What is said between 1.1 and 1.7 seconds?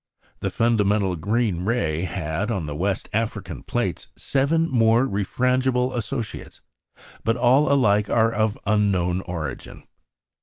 green